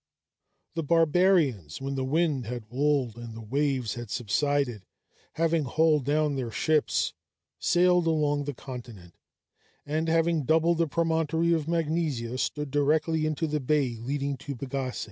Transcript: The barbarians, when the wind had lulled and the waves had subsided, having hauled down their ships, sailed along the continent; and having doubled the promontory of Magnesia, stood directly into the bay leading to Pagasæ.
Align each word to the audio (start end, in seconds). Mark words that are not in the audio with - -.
The 0.73 0.81
barbarians, 0.81 1.79
when 1.79 1.93
the 1.93 2.03
wind 2.03 2.47
had 2.47 2.71
lulled 2.71 3.17
and 3.17 3.35
the 3.35 3.39
waves 3.41 3.93
had 3.93 4.09
subsided, 4.09 4.83
having 5.33 5.65
hauled 5.65 6.05
down 6.05 6.33
their 6.33 6.49
ships, 6.49 7.13
sailed 7.59 8.07
along 8.07 8.45
the 8.45 8.55
continent; 8.55 9.13
and 9.85 10.09
having 10.09 10.43
doubled 10.43 10.79
the 10.79 10.87
promontory 10.87 11.53
of 11.53 11.67
Magnesia, 11.67 12.39
stood 12.39 12.71
directly 12.71 13.27
into 13.27 13.45
the 13.45 13.59
bay 13.59 13.97
leading 13.97 14.37
to 14.37 14.55
Pagasæ. 14.55 14.99